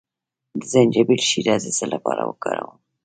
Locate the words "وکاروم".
2.29-2.77